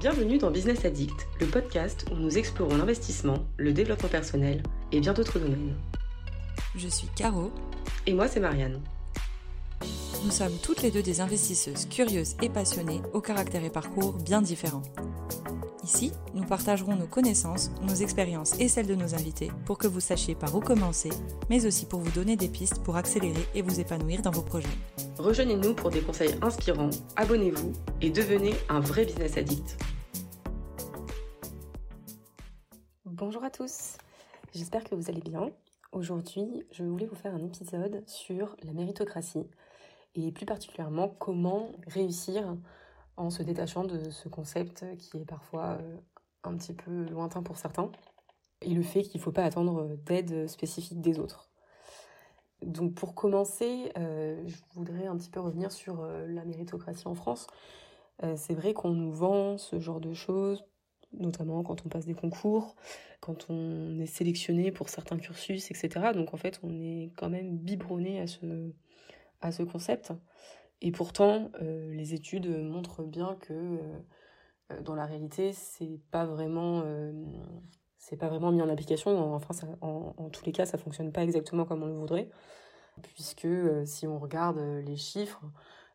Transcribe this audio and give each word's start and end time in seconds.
Bienvenue 0.00 0.38
dans 0.38 0.50
Business 0.50 0.84
Addict, 0.84 1.26
le 1.40 1.46
podcast 1.46 2.04
où 2.10 2.16
nous 2.16 2.36
explorons 2.36 2.76
l'investissement, 2.76 3.38
le 3.56 3.72
développement 3.72 4.08
personnel 4.08 4.62
et 4.92 5.00
bien 5.00 5.12
d'autres 5.12 5.38
domaines. 5.38 5.74
Je 6.76 6.88
suis 6.88 7.08
Caro. 7.16 7.50
Et 8.06 8.12
moi, 8.12 8.28
c'est 8.28 8.40
Marianne. 8.40 8.80
Nous 10.24 10.30
sommes 10.30 10.56
toutes 10.62 10.82
les 10.82 10.90
deux 10.90 11.02
des 11.02 11.20
investisseuses 11.20 11.86
curieuses 11.86 12.36
et 12.42 12.48
passionnées, 12.48 13.00
au 13.12 13.20
caractère 13.20 13.64
et 13.64 13.70
parcours 13.70 14.12
bien 14.14 14.42
différents. 14.42 14.82
Ici, 15.84 16.12
nous 16.32 16.46
partagerons 16.46 16.96
nos 16.96 17.06
connaissances, 17.06 17.70
nos 17.82 17.94
expériences 17.94 18.58
et 18.58 18.68
celles 18.68 18.86
de 18.86 18.94
nos 18.94 19.14
invités 19.14 19.52
pour 19.66 19.76
que 19.76 19.86
vous 19.86 20.00
sachiez 20.00 20.34
par 20.34 20.56
où 20.56 20.60
commencer, 20.60 21.10
mais 21.50 21.66
aussi 21.66 21.84
pour 21.84 22.00
vous 22.00 22.10
donner 22.10 22.36
des 22.36 22.48
pistes 22.48 22.82
pour 22.82 22.96
accélérer 22.96 23.46
et 23.54 23.60
vous 23.60 23.80
épanouir 23.80 24.22
dans 24.22 24.30
vos 24.30 24.40
projets. 24.40 24.66
Rejoignez-nous 25.18 25.74
pour 25.74 25.90
des 25.90 26.00
conseils 26.00 26.36
inspirants, 26.40 26.88
abonnez-vous 27.16 27.74
et 28.00 28.08
devenez 28.08 28.54
un 28.70 28.80
vrai 28.80 29.04
business 29.04 29.36
addict. 29.36 29.76
Bonjour 33.04 33.44
à 33.44 33.50
tous, 33.50 33.98
j'espère 34.54 34.84
que 34.84 34.94
vous 34.94 35.10
allez 35.10 35.20
bien. 35.20 35.50
Aujourd'hui, 35.92 36.64
je 36.72 36.82
voulais 36.82 37.04
vous 37.04 37.14
faire 37.14 37.34
un 37.34 37.44
épisode 37.44 38.02
sur 38.06 38.56
la 38.62 38.72
méritocratie 38.72 39.46
et 40.14 40.32
plus 40.32 40.46
particulièrement 40.46 41.14
comment 41.18 41.72
réussir 41.88 42.56
en 43.16 43.30
se 43.30 43.42
détachant 43.42 43.84
de 43.84 44.10
ce 44.10 44.28
concept 44.28 44.84
qui 44.98 45.18
est 45.18 45.24
parfois 45.24 45.78
euh, 45.80 45.96
un 46.42 46.56
petit 46.56 46.74
peu 46.74 47.04
lointain 47.04 47.42
pour 47.42 47.56
certains, 47.56 47.90
et 48.60 48.70
le 48.70 48.82
fait 48.82 49.02
qu'il 49.02 49.20
ne 49.20 49.24
faut 49.24 49.32
pas 49.32 49.44
attendre 49.44 49.96
d'aide 50.06 50.48
spécifique 50.48 51.00
des 51.00 51.18
autres. 51.18 51.50
Donc 52.62 52.94
pour 52.94 53.14
commencer, 53.14 53.92
euh, 53.98 54.42
je 54.46 54.56
voudrais 54.74 55.06
un 55.06 55.16
petit 55.16 55.30
peu 55.30 55.40
revenir 55.40 55.70
sur 55.70 56.00
euh, 56.00 56.26
la 56.26 56.44
méritocratie 56.44 57.06
en 57.06 57.14
France. 57.14 57.46
c'est 58.36 58.54
vrai 58.54 58.74
qu'on 58.74 58.90
nous 58.90 59.12
vend 59.12 59.58
ce 59.58 59.80
genre 59.80 60.00
de 60.00 60.14
choses, 60.14 60.64
notamment 61.12 61.62
quand 61.62 61.84
on 61.84 61.88
passe 61.88 62.06
des 62.06 62.14
concours, 62.14 62.74
quand 63.20 63.50
on 63.50 63.98
est 63.98 64.06
sélectionné 64.06 64.72
pour 64.72 64.88
certains 64.88 65.18
cursus, 65.18 65.70
etc. 65.70 66.12
Donc 66.14 66.32
en 66.32 66.36
fait, 66.36 66.60
on 66.62 66.80
est 66.80 67.12
quand 67.16 67.28
même 67.28 67.58
biberonné 67.58 68.20
à 69.40 69.52
ce 69.52 69.62
concept. 69.64 70.12
Et 70.80 70.92
pourtant, 70.92 71.50
euh, 71.62 71.92
les 71.94 72.14
études 72.14 72.46
montrent 72.46 73.02
bien 73.02 73.36
que 73.40 73.52
euh, 73.52 74.80
dans 74.82 74.94
la 74.94 75.06
réalité, 75.06 75.52
c'est 75.52 76.00
pas 76.10 76.24
vraiment 76.26 76.82
euh, 76.84 77.12
c'est 77.98 78.16
pas 78.16 78.28
vraiment 78.28 78.52
mis 78.52 78.60
en 78.60 78.68
application. 78.68 79.34
Enfin, 79.34 79.54
en, 79.80 80.28
tous 80.30 80.44
les 80.44 80.52
cas, 80.52 80.66
ça 80.66 80.78
fonctionne 80.78 81.12
pas 81.12 81.22
exactement 81.22 81.64
comme 81.64 81.82
on 81.82 81.86
le 81.86 81.94
voudrait, 81.94 82.28
puisque 83.02 83.48
si 83.86 84.06
on 84.06 84.18
regarde 84.18 84.58
les 84.58 84.96
chiffres, 84.96 85.40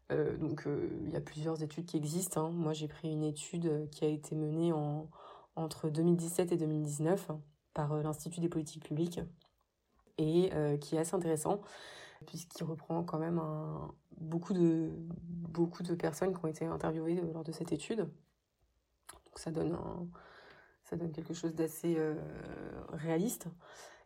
donc 0.09 0.67
il 1.05 1.11
y 1.11 1.15
a 1.15 1.21
plusieurs 1.21 1.61
études 1.61 1.85
qui 1.85 1.97
existent. 1.97 2.47
Hein. 2.47 2.49
Moi, 2.49 2.73
j'ai 2.73 2.87
pris 2.87 3.11
une 3.11 3.23
étude 3.23 3.87
qui 3.91 4.05
a 4.05 4.07
été 4.07 4.35
menée 4.35 4.73
en, 4.73 5.07
entre 5.55 5.89
2017 5.89 6.51
et 6.51 6.57
2019 6.57 7.29
par 7.75 8.01
l'Institut 8.01 8.39
des 8.39 8.49
politiques 8.49 8.85
publiques 8.85 9.19
et 10.17 10.49
qui 10.81 10.95
est 10.95 10.99
assez 10.99 11.15
intéressant 11.15 11.61
puisqu'il 12.25 12.63
reprend 12.63 13.03
quand 13.03 13.19
même 13.19 13.39
un, 13.39 13.93
beaucoup, 14.19 14.53
de, 14.53 14.91
beaucoup 15.23 15.83
de 15.83 15.95
personnes 15.95 16.37
qui 16.37 16.43
ont 16.43 16.47
été 16.47 16.65
interviewées 16.65 17.21
lors 17.33 17.43
de 17.43 17.51
cette 17.51 17.71
étude. 17.71 17.99
Donc 17.99 19.37
ça 19.37 19.51
donne, 19.51 19.77
ça 20.83 20.95
donne 20.95 21.11
quelque 21.11 21.33
chose 21.33 21.55
d'assez 21.55 21.95
euh, 21.97 22.15
réaliste. 22.89 23.47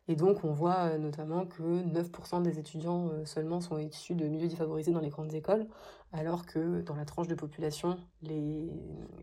Et 0.10 0.16
donc 0.16 0.44
on 0.44 0.52
voit 0.52 0.92
euh, 0.92 0.98
notamment 0.98 1.46
que 1.46 1.64
9% 1.64 2.42
des 2.42 2.60
étudiants 2.60 3.10
euh, 3.10 3.26
seulement 3.26 3.62
sont 3.62 3.78
issus 3.78 4.16
de 4.16 4.28
milieux 4.28 4.50
défavorisés 4.50 4.92
dans 4.92 5.00
les 5.00 5.10
grandes 5.10 5.34
écoles, 5.34 5.68
alors 6.12 6.46
que 6.46 6.82
dans 6.82 6.96
la 6.96 7.06
tranche 7.06 7.28
de 7.28 7.36
population, 7.36 7.98
les, 8.22 8.70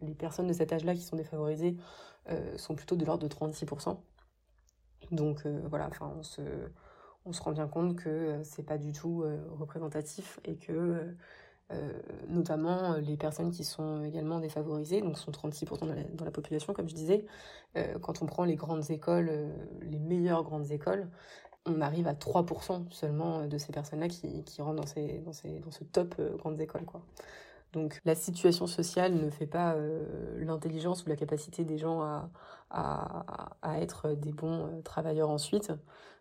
les 0.00 0.14
personnes 0.14 0.46
de 0.46 0.54
cet 0.54 0.72
âge-là 0.72 0.94
qui 0.94 1.02
sont 1.02 1.16
défavorisées 1.16 1.76
sont 2.56 2.76
plutôt 2.76 2.94
de 2.94 3.04
l'ordre 3.04 3.26
de 3.26 3.34
36%. 3.34 3.96
Donc 5.10 5.44
voilà, 5.46 5.88
enfin 5.88 6.12
on 6.16 6.22
se 6.22 6.42
on 7.24 7.32
se 7.32 7.42
rend 7.42 7.52
bien 7.52 7.68
compte 7.68 7.96
que 7.96 8.08
euh, 8.08 8.44
c'est 8.44 8.62
pas 8.62 8.78
du 8.78 8.92
tout 8.92 9.22
euh, 9.22 9.38
représentatif 9.58 10.40
et 10.44 10.56
que 10.56 11.14
euh, 11.72 11.92
notamment 12.28 12.96
les 12.96 13.16
personnes 13.16 13.52
qui 13.52 13.64
sont 13.64 14.02
également 14.02 14.40
défavorisées, 14.40 15.02
donc 15.02 15.16
sont 15.16 15.30
36% 15.30 15.86
dans 16.16 16.24
la, 16.24 16.30
population, 16.32 16.72
comme 16.72 16.88
je 16.88 16.94
disais, 16.96 17.26
quand 18.00 18.22
on 18.22 18.26
prend 18.26 18.42
les 18.44 18.56
grandes 18.56 18.90
écoles, 18.90 19.30
les 19.82 20.00
meilleures 20.00 20.42
grandes 20.42 20.72
écoles, 20.72 21.08
on 21.66 21.80
arrive 21.80 22.08
à 22.08 22.14
3% 22.14 22.90
seulement 22.90 23.46
de 23.46 23.56
ces 23.56 23.70
personnes-là 23.70 24.08
qui, 24.08 24.42
rentrent 24.58 24.80
dans, 24.80 24.86
ces, 24.86 25.18
dans, 25.18 25.30
dans 25.30 25.70
ce 25.70 25.84
top 25.84 26.20
grandes 26.38 26.60
écoles. 26.60 26.82
Donc 27.72 28.00
la 28.04 28.16
situation 28.16 28.66
sociale 28.66 29.14
ne 29.14 29.30
fait 29.30 29.46
pas 29.46 29.76
l'intelligence 30.38 31.04
ou 31.04 31.08
la 31.08 31.14
capacité 31.14 31.62
des 31.62 31.78
gens 31.78 32.02
à, 32.02 32.30
à 33.62 33.80
être 33.80 34.14
des 34.14 34.32
bons 34.32 34.82
travailleurs 34.82 35.30
ensuite 35.30 35.72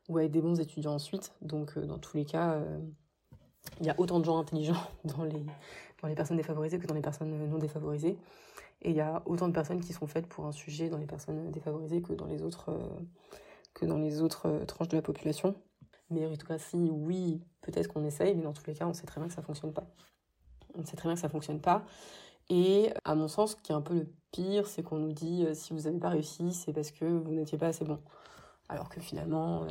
ou 0.09 0.17
avec 0.17 0.31
des 0.31 0.41
bons 0.41 0.59
étudiants 0.59 0.95
ensuite. 0.95 1.31
Donc, 1.41 1.77
euh, 1.77 1.85
dans 1.85 1.99
tous 1.99 2.17
les 2.17 2.25
cas, 2.25 2.53
euh, 2.53 2.79
il 3.79 3.85
y 3.85 3.89
a 3.89 3.95
autant 3.97 4.19
de 4.19 4.25
gens 4.25 4.39
intelligents 4.39 4.83
dans 5.05 5.23
les, 5.23 5.45
dans 6.01 6.07
les 6.07 6.15
personnes 6.15 6.37
défavorisées 6.37 6.79
que 6.79 6.87
dans 6.87 6.95
les 6.95 7.01
personnes 7.01 7.47
non 7.47 7.59
défavorisées. 7.59 8.17
Et 8.81 8.89
il 8.89 8.95
y 8.95 9.01
a 9.01 9.21
autant 9.25 9.47
de 9.47 9.53
personnes 9.53 9.81
qui 9.81 9.93
sont 9.93 10.07
faites 10.07 10.27
pour 10.27 10.45
un 10.45 10.51
sujet 10.51 10.89
dans 10.89 10.97
les 10.97 11.05
personnes 11.05 11.51
défavorisées 11.51 12.01
que 12.01 12.13
dans 12.13 12.25
les 12.25 12.41
autres, 12.41 12.69
euh, 12.69 12.99
que 13.73 13.85
dans 13.85 13.97
les 13.97 14.21
autres 14.21 14.63
tranches 14.65 14.89
de 14.89 14.97
la 14.97 15.01
population. 15.01 15.55
Méritocratie, 16.09 16.89
oui, 16.91 17.39
peut-être 17.61 17.87
qu'on 17.87 18.03
essaye, 18.03 18.35
mais 18.35 18.41
dans 18.41 18.53
tous 18.53 18.65
les 18.65 18.73
cas, 18.73 18.87
on 18.87 18.93
sait 18.93 19.05
très 19.05 19.21
bien 19.21 19.27
que 19.27 19.33
ça 19.35 19.43
fonctionne 19.43 19.73
pas. 19.73 19.85
On 20.73 20.83
sait 20.83 20.97
très 20.97 21.07
bien 21.07 21.13
que 21.13 21.21
ça 21.21 21.29
fonctionne 21.29 21.61
pas. 21.61 21.85
Et 22.49 22.89
à 23.05 23.13
mon 23.13 23.27
sens, 23.27 23.51
ce 23.51 23.55
qui 23.57 23.71
est 23.73 23.75
un 23.75 23.81
peu 23.81 23.93
le 23.93 24.07
pire, 24.31 24.65
c'est 24.65 24.81
qu'on 24.81 24.97
nous 24.97 25.13
dit 25.13 25.45
si 25.53 25.71
vous 25.71 25.81
n'avez 25.81 25.99
pas 25.99 26.09
réussi, 26.09 26.51
c'est 26.51 26.73
parce 26.73 26.89
que 26.89 27.05
vous 27.05 27.31
n'étiez 27.31 27.59
pas 27.59 27.67
assez 27.67 27.85
bon. 27.85 27.99
Alors 28.69 28.87
que 28.87 29.01
finalement, 29.01 29.63
euh, 29.63 29.67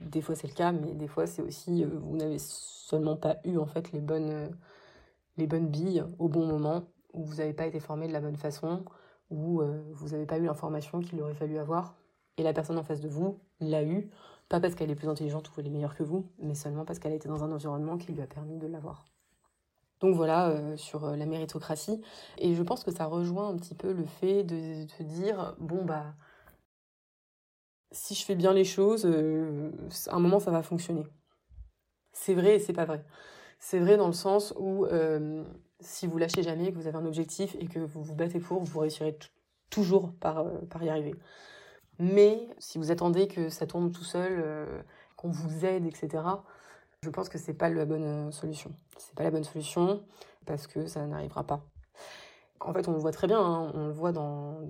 des 0.00 0.22
fois 0.22 0.36
c'est 0.36 0.46
le 0.46 0.54
cas, 0.54 0.70
mais 0.70 0.94
des 0.94 1.08
fois 1.08 1.26
c'est 1.26 1.42
aussi 1.42 1.82
euh, 1.82 1.88
vous 2.00 2.16
n'avez 2.16 2.38
seulement 2.38 3.16
pas 3.16 3.38
eu 3.44 3.58
en 3.58 3.66
fait 3.66 3.90
les 3.90 4.00
bonnes, 4.00 4.30
euh, 4.30 4.48
les 5.36 5.48
bonnes 5.48 5.66
billes 5.66 6.04
au 6.20 6.28
bon 6.28 6.46
moment, 6.46 6.84
ou 7.12 7.24
vous 7.24 7.36
n'avez 7.36 7.52
pas 7.52 7.66
été 7.66 7.80
formé 7.80 8.06
de 8.06 8.12
la 8.12 8.20
bonne 8.20 8.36
façon, 8.36 8.84
ou 9.30 9.62
vous 9.92 10.08
n'avez 10.10 10.24
pas 10.24 10.38
eu 10.38 10.44
l'information 10.44 11.00
qu'il 11.00 11.20
aurait 11.20 11.34
fallu 11.34 11.58
avoir. 11.58 11.96
Et 12.38 12.42
la 12.42 12.52
personne 12.52 12.78
en 12.78 12.82
face 12.82 13.00
de 13.00 13.08
vous 13.08 13.40
l'a 13.60 13.82
eu, 13.82 14.08
pas 14.48 14.60
parce 14.60 14.74
qu'elle 14.74 14.90
est 14.90 14.94
plus 14.94 15.08
intelligente 15.08 15.48
ou 15.50 15.52
elle 15.58 15.66
est 15.66 15.70
meilleure 15.70 15.94
que 15.94 16.02
vous, 16.02 16.30
mais 16.38 16.54
seulement 16.54 16.84
parce 16.84 16.98
qu'elle 16.98 17.12
a 17.12 17.16
été 17.16 17.28
dans 17.28 17.44
un 17.44 17.52
environnement 17.52 17.98
qui 17.98 18.12
lui 18.12 18.22
a 18.22 18.26
permis 18.26 18.56
de 18.56 18.66
l'avoir. 18.66 19.04
Donc 20.00 20.14
voilà 20.14 20.76
sur 20.76 21.04
la 21.10 21.26
méritocratie. 21.26 22.00
Et 22.38 22.54
je 22.54 22.62
pense 22.62 22.84
que 22.84 22.90
ça 22.90 23.06
rejoint 23.06 23.48
un 23.48 23.56
petit 23.56 23.74
peu 23.74 23.92
le 23.92 24.04
fait 24.04 24.44
de 24.44 24.86
se 24.86 25.02
dire, 25.02 25.56
bon 25.58 25.84
bah 25.84 26.14
si 27.92 28.14
je 28.14 28.24
fais 28.24 28.34
bien 28.34 28.52
les 28.52 28.64
choses, 28.64 29.06
euh, 29.06 29.70
à 30.08 30.16
un 30.16 30.20
moment 30.20 30.40
ça 30.40 30.50
va 30.50 30.62
fonctionner. 30.62 31.06
C'est 32.12 32.34
vrai 32.34 32.56
et 32.56 32.58
c'est 32.58 32.72
pas 32.72 32.84
vrai. 32.84 33.04
C'est 33.58 33.78
vrai 33.78 33.96
dans 33.96 34.06
le 34.06 34.12
sens 34.12 34.54
où 34.58 34.86
euh, 34.86 35.44
si 35.80 36.06
vous 36.06 36.18
lâchez 36.18 36.42
jamais, 36.42 36.72
que 36.72 36.76
vous 36.76 36.86
avez 36.86 36.98
un 36.98 37.06
objectif 37.06 37.56
et 37.60 37.66
que 37.66 37.78
vous 37.78 38.02
vous 38.02 38.14
battez 38.14 38.40
pour, 38.40 38.62
vous 38.62 38.80
réussirez 38.80 39.18
toujours 39.70 40.12
par, 40.20 40.38
euh, 40.38 40.58
par 40.70 40.82
y 40.82 40.88
arriver. 40.88 41.14
Mais 41.98 42.48
si 42.58 42.78
vous 42.78 42.90
attendez 42.90 43.26
que 43.26 43.48
ça 43.48 43.66
tombe 43.66 43.92
tout 43.92 44.04
seul, 44.04 44.44
qu'on 45.16 45.30
vous 45.30 45.64
aide, 45.64 45.84
etc., 45.84 46.22
je 47.02 47.10
pense 47.10 47.28
que 47.28 47.38
c'est 47.38 47.54
pas 47.54 47.70
la 47.70 47.84
bonne 47.86 48.30
solution. 48.30 48.70
C'est 48.98 49.16
pas 49.16 49.24
la 49.24 49.32
bonne 49.32 49.42
solution 49.42 50.04
parce 50.46 50.68
que 50.68 50.86
ça 50.86 51.04
n'arrivera 51.06 51.44
pas. 51.44 51.60
En 52.60 52.72
fait, 52.72 52.86
on 52.86 52.92
le 52.92 52.98
voit 52.98 53.10
très 53.10 53.26
bien, 53.26 53.40
hein. 53.40 53.72
on 53.74 53.86
le 53.86 53.92
voit 53.92 54.12
dans 54.12 54.60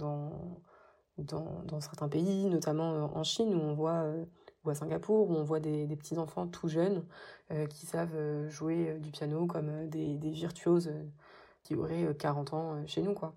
dans, 1.18 1.80
certains 1.80 2.08
pays, 2.08 2.46
notamment 2.46 2.92
euh, 2.92 3.02
en 3.02 3.24
Chine, 3.24 3.54
où 3.54 3.60
on 3.60 3.74
voit, 3.74 4.02
euh, 4.02 4.24
ou 4.64 4.70
à 4.70 4.74
Singapour, 4.74 5.30
où 5.30 5.34
on 5.34 5.44
voit 5.44 5.60
des, 5.60 5.86
petits 5.96 6.18
enfants 6.18 6.46
tout 6.46 6.68
jeunes 6.68 7.04
euh, 7.50 7.66
qui 7.66 7.86
savent 7.86 8.48
jouer 8.48 8.98
du 9.00 9.10
piano 9.10 9.46
comme 9.46 9.88
des, 9.88 10.16
virtuoses 10.30 10.92
qui 11.64 11.74
auraient 11.74 12.14
40 12.18 12.54
ans 12.54 12.86
chez 12.86 13.02
nous, 13.02 13.14
quoi. 13.14 13.34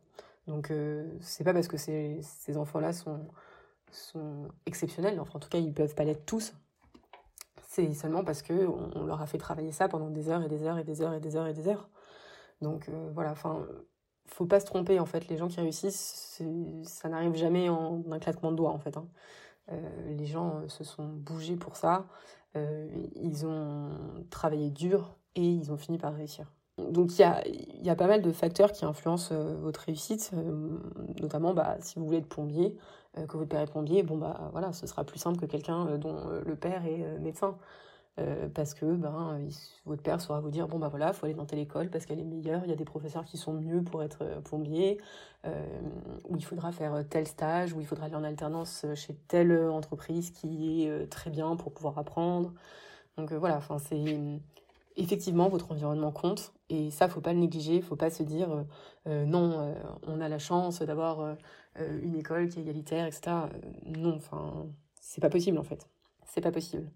Donc 0.47 0.73
c'est 1.21 1.43
pas 1.43 1.53
parce 1.53 1.67
que 1.67 1.77
ces, 1.77 2.21
enfants-là 2.55 2.93
sont, 2.93 3.27
sont 3.91 4.47
exceptionnels, 4.65 5.19
enfin 5.19 5.33
en 5.35 5.39
tout 5.39 5.49
cas 5.49 5.59
ils 5.59 5.73
peuvent 5.73 5.93
pas 5.93 6.03
l'être 6.03 6.25
tous, 6.25 6.53
c'est 7.67 7.93
seulement 7.93 8.23
parce 8.23 8.41
que 8.41 8.67
on, 8.95 9.05
leur 9.05 9.21
a 9.21 9.27
fait 9.27 9.37
travailler 9.37 9.71
ça 9.71 9.87
pendant 9.87 10.09
des 10.09 10.29
heures 10.29 10.43
et 10.43 10.49
des 10.49 10.63
heures 10.63 10.79
et 10.79 10.83
des 10.83 11.01
heures 11.01 11.13
et 11.13 11.19
des 11.19 11.35
heures 11.35 11.47
et 11.47 11.53
des 11.53 11.67
heures. 11.67 11.89
Donc 12.61 12.89
voilà, 13.13 13.31
enfin 13.31 13.65
faut 14.31 14.45
pas 14.45 14.59
se 14.59 14.65
tromper 14.65 14.99
en 14.99 15.05
fait. 15.05 15.27
Les 15.27 15.37
gens 15.37 15.47
qui 15.47 15.59
réussissent, 15.59 16.41
ça 16.83 17.09
n'arrive 17.09 17.35
jamais 17.35 17.69
en 17.69 18.03
un 18.09 18.19
claquement 18.19 18.51
de 18.51 18.57
doigts 18.57 18.71
en 18.71 18.79
fait. 18.79 18.97
Hein. 18.97 19.05
Euh, 19.71 19.77
les 20.17 20.25
gens 20.25 20.57
euh, 20.57 20.67
se 20.67 20.83
sont 20.83 21.05
bougés 21.05 21.55
pour 21.55 21.75
ça, 21.75 22.05
euh, 22.55 22.87
ils 23.15 23.45
ont 23.45 23.89
travaillé 24.29 24.69
dur 24.69 25.15
et 25.35 25.45
ils 25.45 25.71
ont 25.71 25.77
fini 25.77 25.97
par 25.97 26.13
réussir. 26.13 26.51
Donc 26.77 27.11
il 27.11 27.21
y 27.21 27.23
a, 27.23 27.43
y 27.47 27.89
a, 27.89 27.95
pas 27.95 28.07
mal 28.07 28.21
de 28.21 28.31
facteurs 28.31 28.71
qui 28.71 28.85
influencent 28.85 29.35
votre 29.61 29.81
réussite, 29.81 30.31
notamment 31.21 31.53
bah, 31.53 31.77
si 31.79 31.99
vous 31.99 32.05
voulez 32.05 32.17
être 32.17 32.29
plombier, 32.29 32.75
que 33.13 33.37
votre 33.37 33.49
père 33.49 33.61
est 33.61 33.69
plombier, 33.69 34.03
bon 34.03 34.17
bah 34.17 34.49
voilà, 34.51 34.73
ce 34.73 34.87
sera 34.87 35.03
plus 35.03 35.19
simple 35.19 35.37
que 35.37 35.45
quelqu'un 35.45 35.97
dont 35.97 36.17
le 36.43 36.55
père 36.55 36.83
est 36.85 37.19
médecin. 37.19 37.57
Parce 38.53 38.73
que 38.73 38.85
ben, 38.85 39.39
votre 39.85 40.03
père 40.03 40.21
saura 40.21 40.41
vous 40.41 40.51
dire 40.51 40.67
bon 40.67 40.77
bah 40.79 40.89
voilà, 40.89 41.07
il 41.07 41.13
faut 41.13 41.25
aller 41.25 41.33
dans 41.35 41.45
telle 41.45 41.59
école 41.59 41.89
parce 41.89 42.05
qu'elle 42.05 42.19
est 42.19 42.25
meilleure, 42.25 42.61
il 42.65 42.69
y 42.69 42.73
a 42.73 42.75
des 42.75 42.85
professeurs 42.85 43.25
qui 43.25 43.37
sont 43.37 43.53
mieux 43.53 43.81
pour 43.81 44.03
être 44.03 44.41
plombier, 44.43 44.99
où 45.45 46.35
il 46.35 46.45
faudra 46.45 46.71
faire 46.71 47.03
tel 47.09 47.25
stage, 47.25 47.73
où 47.73 47.79
il 47.79 47.87
faudra 47.87 48.05
aller 48.05 48.15
en 48.15 48.23
alternance 48.23 48.85
chez 48.95 49.15
telle 49.27 49.51
entreprise 49.69 50.31
qui 50.31 50.83
est 50.83 51.09
très 51.09 51.29
bien 51.29 51.55
pour 51.55 51.73
pouvoir 51.73 51.97
apprendre. 51.97 52.53
Donc 53.17 53.31
voilà, 53.33 53.57
enfin 53.57 53.79
c'est 53.79 54.19
effectivement 54.97 55.47
votre 55.47 55.71
environnement 55.71 56.11
compte 56.11 56.53
et 56.69 56.91
ça 56.91 57.07
faut 57.07 57.21
pas 57.21 57.33
le 57.33 57.39
négliger, 57.39 57.81
faut 57.81 57.95
pas 57.95 58.09
se 58.09 58.23
dire 58.23 58.65
non, 59.05 59.73
on 60.05 60.21
a 60.21 60.27
la 60.29 60.39
chance 60.39 60.81
d'avoir 60.81 61.37
une 61.79 62.15
école 62.15 62.49
qui 62.49 62.59
est 62.59 62.63
égalitaire, 62.63 63.05
etc. 63.05 63.47
non, 63.85 64.15
enfin 64.15 64.67
c'est 64.99 65.21
pas 65.21 65.29
possible 65.29 65.57
en 65.57 65.63
fait, 65.63 65.87
c'est 66.25 66.41
pas 66.41 66.51
possible 66.51 66.91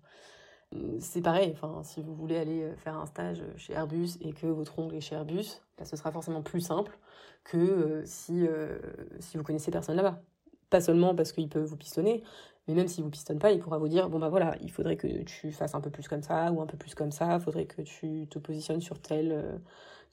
c'est 0.99 1.21
pareil, 1.21 1.51
enfin, 1.53 1.81
si 1.83 2.01
vous 2.01 2.15
voulez 2.15 2.37
aller 2.37 2.63
euh, 2.63 2.75
faire 2.77 2.97
un 2.97 3.05
stage 3.05 3.43
chez 3.57 3.73
Airbus 3.73 4.09
et 4.21 4.33
que 4.33 4.47
votre 4.47 4.77
ongle 4.79 4.95
est 4.95 5.01
chez 5.01 5.15
Airbus, 5.15 5.61
bah, 5.77 5.85
ce 5.85 5.95
sera 5.95 6.11
forcément 6.11 6.41
plus 6.41 6.61
simple 6.61 6.97
que 7.43 7.57
euh, 7.57 8.01
si, 8.05 8.45
euh, 8.47 8.79
si 9.19 9.37
vous 9.37 9.43
connaissez 9.43 9.71
personne 9.71 9.95
là-bas. 9.95 10.21
Pas 10.69 10.81
seulement 10.81 11.15
parce 11.15 11.31
qu'il 11.31 11.47
peut 11.47 11.61
vous 11.61 11.77
pistonner, 11.77 12.23
mais 12.67 12.73
même 12.73 12.87
s'il 12.87 13.03
vous 13.03 13.09
pistonne 13.09 13.39
pas, 13.39 13.51
il 13.51 13.59
pourra 13.59 13.77
vous 13.77 13.87
dire 13.87 14.09
bon 14.09 14.19
bah 14.19 14.29
voilà, 14.29 14.55
il 14.61 14.71
faudrait 14.71 14.97
que 14.97 15.23
tu 15.23 15.51
fasses 15.51 15.75
un 15.75 15.81
peu 15.81 15.91
plus 15.91 16.07
comme 16.07 16.23
ça 16.23 16.51
ou 16.51 16.61
un 16.61 16.65
peu 16.65 16.77
plus 16.77 16.95
comme 16.95 17.11
ça, 17.11 17.39
faudrait 17.39 17.65
que 17.65 17.81
tu 17.83 18.27
te 18.27 18.39
positionnes 18.39 18.81
sur 18.81 18.99
telle, 18.99 19.61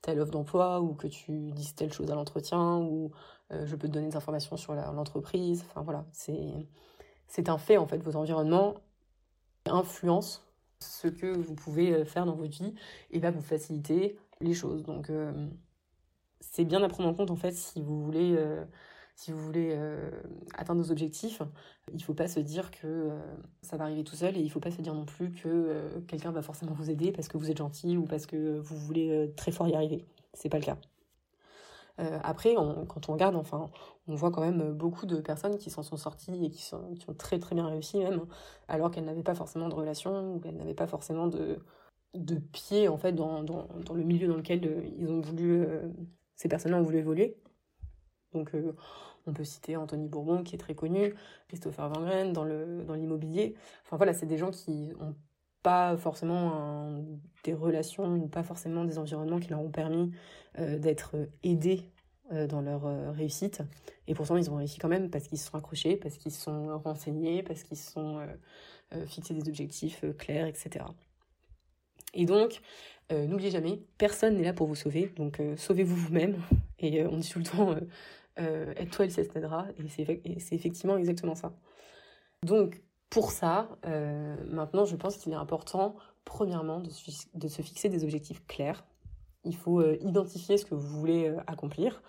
telle 0.02 0.20
offre 0.20 0.30
d'emploi 0.30 0.80
ou 0.82 0.94
que 0.94 1.06
tu 1.06 1.50
dises 1.52 1.74
telle 1.74 1.92
chose 1.92 2.10
à 2.10 2.14
l'entretien 2.14 2.78
ou 2.78 3.12
je 3.50 3.74
peux 3.76 3.88
te 3.88 3.92
donner 3.92 4.08
des 4.08 4.16
informations 4.16 4.56
sur 4.58 4.74
l'entreprise. 4.74 5.64
Enfin 5.70 5.82
voilà, 5.82 6.04
c'est 6.12 6.68
c'est 7.28 7.48
un 7.48 7.58
fait 7.58 7.78
en 7.78 7.86
fait, 7.86 7.98
vos 8.02 8.16
environnements 8.16 8.74
influencent 9.66 10.40
ce 10.82 11.08
que 11.08 11.26
vous 11.26 11.54
pouvez 11.54 11.92
euh, 11.92 12.04
faire 12.04 12.26
dans 12.26 12.34
votre 12.34 12.50
vie 12.50 12.74
et 13.10 13.18
va 13.18 13.30
vous 13.30 13.40
faciliter 13.40 14.18
les 14.40 14.54
choses. 14.54 14.82
Donc 14.82 15.10
euh, 15.10 15.48
c'est 16.40 16.64
bien 16.64 16.82
à 16.82 16.88
prendre 16.88 17.08
en 17.08 17.14
compte 17.14 17.30
en 17.30 17.36
fait 17.36 17.52
si 17.52 17.80
vous 17.80 18.02
voulez 18.02 18.34
euh, 18.36 18.64
si 19.14 19.30
vous 19.30 19.38
voulez 19.38 19.78
atteindre 20.54 20.82
vos 20.82 20.90
objectifs, 20.90 21.42
il 21.92 21.98
ne 21.98 22.02
faut 22.02 22.14
pas 22.14 22.28
se 22.28 22.40
dire 22.40 22.70
que 22.70 23.10
ça 23.60 23.76
va 23.76 23.84
arriver 23.84 24.04
tout 24.04 24.16
seul 24.16 24.36
et 24.36 24.40
il 24.40 24.46
ne 24.46 24.50
faut 24.50 24.58
pas 24.58 24.70
se 24.70 24.80
dire 24.80 24.94
non 24.94 25.04
plus 25.04 25.30
que 25.30 26.00
quelqu'un 26.08 26.32
va 26.32 26.40
forcément 26.40 26.72
vous 26.72 26.90
aider 26.90 27.12
parce 27.12 27.28
que 27.28 27.36
vous 27.36 27.50
êtes 27.50 27.58
gentil 27.58 27.98
ou 27.98 28.04
parce 28.04 28.24
que 28.24 28.58
vous 28.58 28.76
voulez 28.78 29.30
très 29.36 29.52
fort 29.52 29.68
y 29.68 29.74
arriver. 29.74 30.06
C'est 30.32 30.48
pas 30.48 30.58
le 30.58 30.64
cas. 30.64 30.78
Après, 31.98 32.54
quand 32.54 33.10
on 33.10 33.12
regarde, 33.12 33.36
enfin, 33.36 33.70
on 34.08 34.14
voit 34.14 34.30
quand 34.30 34.40
même 34.40 34.72
beaucoup 34.72 35.06
de 35.06 35.20
personnes 35.20 35.58
qui 35.58 35.70
s'en 35.70 35.82
sont 35.82 35.96
sorties 35.96 36.44
et 36.44 36.50
qui, 36.50 36.74
ont 36.74 37.14
très 37.14 37.38
très 37.38 37.54
bien 37.54 37.66
réussi 37.66 37.98
même, 37.98 38.26
alors 38.68 38.90
qu'elles 38.90 39.04
n'avaient 39.04 39.22
pas 39.22 39.34
forcément 39.34 39.68
de 39.68 39.74
relation 39.74 40.34
ou 40.34 40.40
qu'elles 40.40 40.56
n'avaient 40.56 40.74
pas 40.74 40.86
forcément 40.86 41.28
de, 41.28 41.58
de 42.14 42.36
pied 42.36 42.88
en 42.88 42.98
fait 42.98 43.12
dans, 43.12 43.42
le 43.42 44.02
milieu 44.02 44.28
dans 44.28 44.36
lequel 44.36 44.66
euh, 44.66 44.82
ils 44.98 45.08
ont 45.08 45.20
voulu, 45.20 45.62
euh, 45.62 45.88
ces 46.36 46.48
personnes-là 46.48 46.78
ont 46.78 46.82
voulu 46.82 46.98
évoluer. 46.98 47.36
Donc 48.32 48.52
on 49.26 49.32
peut 49.34 49.44
citer 49.44 49.76
Anthony 49.76 50.08
Bourbon 50.08 50.42
qui 50.42 50.54
est 50.54 50.58
très 50.58 50.74
connu, 50.74 51.14
Christopher 51.48 51.90
Van 51.90 52.32
dans 52.32 52.44
le 52.44 52.82
dans 52.84 52.94
l'immobilier. 52.94 53.54
Enfin 53.84 53.98
voilà, 53.98 54.14
c'est 54.14 54.26
des 54.26 54.38
gens 54.38 54.50
qui 54.50 54.92
ont 55.00 55.14
pas 55.62 55.96
forcément 55.96 57.04
des 57.44 57.54
relations 57.54 58.16
ou 58.16 58.26
pas 58.26 58.42
forcément 58.42 58.84
des 58.84 58.98
environnements 58.98 59.38
qui 59.38 59.50
leur 59.50 59.60
ont 59.60 59.70
permis 59.70 60.12
euh, 60.58 60.78
d'être 60.78 61.16
aidés 61.42 61.82
euh, 61.82 61.91
dans 62.46 62.60
leur 62.60 62.86
euh, 62.86 63.10
réussite. 63.12 63.62
Et 64.06 64.14
pourtant, 64.14 64.36
ils 64.36 64.50
ont 64.50 64.56
réussi 64.56 64.78
quand 64.78 64.88
même 64.88 65.10
parce 65.10 65.28
qu'ils 65.28 65.38
se 65.38 65.48
sont 65.48 65.56
accrochés, 65.56 65.96
parce 65.96 66.16
qu'ils 66.16 66.32
se 66.32 66.40
sont 66.40 66.78
renseignés, 66.78 67.42
parce 67.42 67.62
qu'ils 67.62 67.76
se 67.76 67.92
sont 67.92 68.26
fixés 69.06 69.32
des 69.32 69.48
objectifs 69.48 70.04
clairs, 70.18 70.46
etc. 70.46 70.84
Et 72.12 72.26
donc, 72.26 72.60
n'oubliez 73.10 73.50
jamais, 73.50 73.80
personne 73.96 74.36
n'est 74.36 74.44
là 74.44 74.52
pour 74.52 74.66
vous 74.66 74.74
sauver. 74.74 75.12
Donc, 75.16 75.40
sauvez-vous 75.56 75.96
vous-même. 75.96 76.42
Et 76.78 77.06
on 77.06 77.16
dit 77.16 77.30
tout 77.30 77.38
le 77.38 77.44
temps, 77.44 77.74
aide-toi, 78.36 79.06
elle 79.06 79.10
s'aidera. 79.12 79.66
Et 79.78 80.40
c'est 80.40 80.54
effectivement 80.54 80.98
exactement 80.98 81.34
ça. 81.34 81.54
Donc, 82.42 82.82
pour 83.08 83.30
ça, 83.30 83.78
maintenant, 84.46 84.84
je 84.84 84.96
pense 84.96 85.16
qu'il 85.16 85.32
est 85.32 85.36
important, 85.36 85.94
premièrement, 86.24 86.80
de, 86.80 87.48
se 87.48 87.62
fixer 87.62 87.88
des 87.88 88.04
objectifs 88.04 88.44
clairs. 88.46 88.84
Il 89.44 89.56
faut 89.56 89.80
euh, 89.80 89.96
identifier 90.00 90.56
ce 90.56 90.64
que 90.64 90.74
vous 90.74 90.98
voulez 90.98 91.28
euh, 91.28 91.40
accomplir 91.46 92.02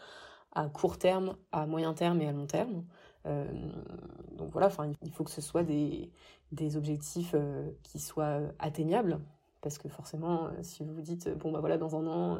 à 0.51 0.69
court 0.69 0.97
terme, 0.97 1.35
à 1.51 1.65
moyen 1.65 1.94
terme 1.94 2.21
et 2.21 2.27
à 2.27 2.31
long 2.31 2.45
terme. 2.45 2.85
Euh, 3.25 3.45
donc 4.38 4.51
voilà, 4.51 4.69
il 5.01 5.12
faut 5.12 5.24
que 5.24 5.31
ce 5.31 5.41
soit 5.41 5.63
des, 5.63 6.12
objectifs 6.75 7.35
qui 7.81 8.00
soient 8.00 8.41
atteignables, 8.59 9.19
parce 9.62 9.80
que 9.80 9.89
forcément, 9.89 10.51
si 10.62 10.83
vous 10.83 10.94
vous 10.94 11.01
dites, 11.01 11.30
bon 11.30 11.51
bah 11.51 11.59
voilà, 11.59 11.77
dans 11.77 11.95
un 11.95 12.06
an, 12.06 12.39